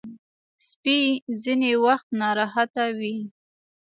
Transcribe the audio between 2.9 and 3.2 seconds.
وي.